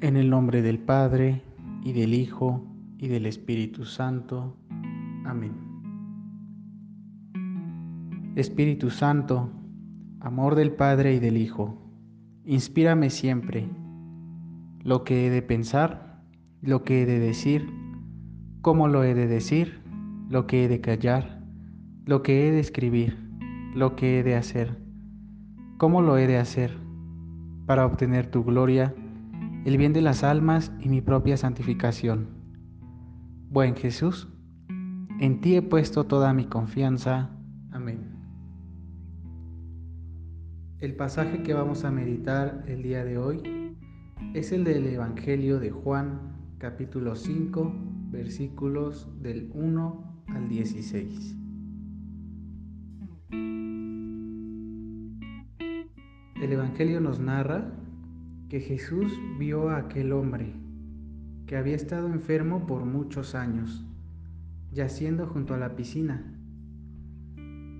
[0.00, 1.42] En el nombre del Padre,
[1.82, 2.64] y del Hijo,
[2.98, 4.56] y del Espíritu Santo.
[5.24, 5.50] Amén.
[8.36, 9.50] Espíritu Santo,
[10.20, 11.82] amor del Padre y del Hijo,
[12.44, 13.68] inspírame siempre
[14.84, 16.22] lo que he de pensar,
[16.62, 17.68] lo que he de decir,
[18.60, 19.80] cómo lo he de decir,
[20.28, 21.42] lo que he de callar,
[22.04, 23.18] lo que he de escribir,
[23.74, 24.78] lo que he de hacer,
[25.76, 26.78] cómo lo he de hacer,
[27.66, 28.94] para obtener tu gloria,
[29.64, 32.28] el bien de las almas y mi propia santificación.
[33.50, 34.28] Buen Jesús,
[35.20, 37.30] en ti he puesto toda mi confianza.
[37.72, 38.18] Amén.
[40.80, 43.42] El pasaje que vamos a meditar el día de hoy
[44.34, 47.72] es el del Evangelio de Juan, capítulo 5,
[48.10, 51.36] versículos del 1 al 16.
[56.40, 57.72] El Evangelio nos narra
[58.48, 60.54] que Jesús vio a aquel hombre
[61.46, 63.86] que había estado enfermo por muchos años,
[64.72, 66.34] yaciendo junto a la piscina.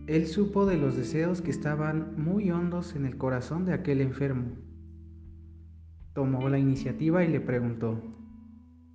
[0.07, 4.57] Él supo de los deseos que estaban muy hondos en el corazón de aquel enfermo.
[6.15, 8.03] Tomó la iniciativa y le preguntó,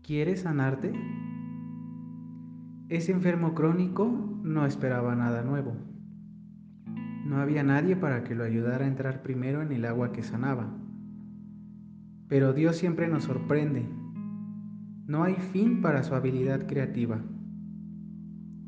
[0.02, 0.92] ¿quieres sanarte?
[2.90, 4.08] Ese enfermo crónico
[4.44, 5.76] no esperaba nada nuevo.
[7.26, 10.83] No había nadie para que lo ayudara a entrar primero en el agua que sanaba.
[12.28, 13.88] Pero Dios siempre nos sorprende.
[15.06, 17.22] No hay fin para su habilidad creativa.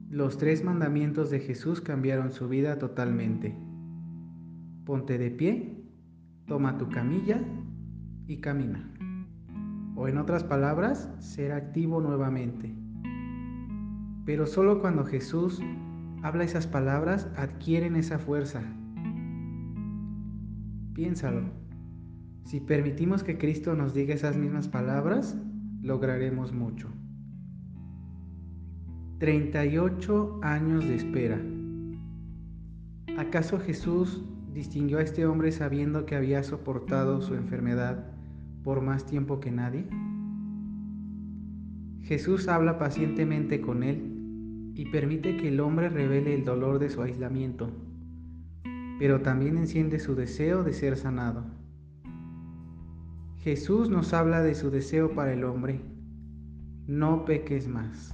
[0.10, 3.56] Los tres mandamientos de Jesús cambiaron su vida totalmente.
[4.86, 5.84] Ponte de pie,
[6.46, 7.42] toma tu camilla
[8.28, 8.94] y camina.
[9.96, 12.76] O en otras palabras, ser activo nuevamente.
[14.26, 15.62] Pero solo cuando Jesús
[16.24, 18.62] habla esas palabras adquieren esa fuerza.
[20.94, 21.65] Piénsalo.
[22.46, 25.36] Si permitimos que Cristo nos diga esas mismas palabras,
[25.82, 26.90] lograremos mucho.
[29.18, 31.42] 38 años de espera.
[33.18, 34.24] ¿Acaso Jesús
[34.54, 38.12] distinguió a este hombre sabiendo que había soportado su enfermedad
[38.64, 39.88] por más tiempo que nadie?
[42.04, 47.02] Jesús habla pacientemente con él y permite que el hombre revele el dolor de su
[47.02, 47.72] aislamiento,
[49.00, 51.65] pero también enciende su deseo de ser sanado.
[53.46, 55.80] Jesús nos habla de su deseo para el hombre.
[56.88, 58.12] No peques más.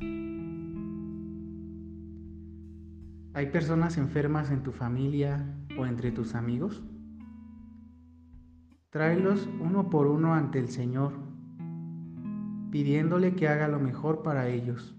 [3.34, 6.84] ¿Hay personas enfermas en tu familia o entre tus amigos?
[8.90, 11.14] Tráelos uno por uno ante el Señor,
[12.70, 14.98] pidiéndole que haga lo mejor para ellos.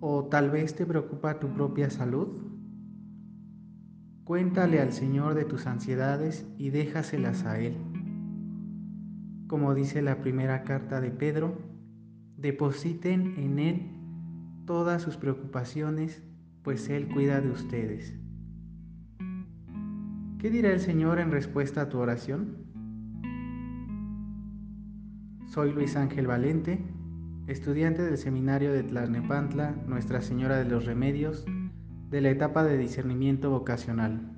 [0.00, 2.26] ¿O tal vez te preocupa tu propia salud?
[4.24, 7.76] Cuéntale al Señor de tus ansiedades y déjaselas a Él
[9.48, 11.58] como dice la primera carta de Pedro,
[12.36, 13.90] depositen en Él
[14.66, 16.22] todas sus preocupaciones,
[16.62, 18.14] pues Él cuida de ustedes.
[20.38, 22.58] ¿Qué dirá el Señor en respuesta a tu oración?
[25.46, 26.84] Soy Luis Ángel Valente,
[27.46, 31.46] estudiante del seminario de Tlalnepantla, Nuestra Señora de los Remedios,
[32.10, 34.30] de la etapa de discernimiento vocacional.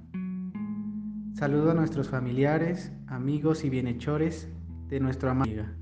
[1.34, 4.48] Saludo a nuestros familiares, amigos y bienhechores
[4.90, 5.72] de nuestra amiga.